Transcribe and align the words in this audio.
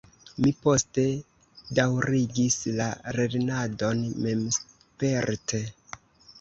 Mi 0.43 0.51
poste 0.61 1.03
daŭrigis 1.81 2.57
la 2.81 2.89
lernadon 3.19 4.03
memsperte. 4.27 5.65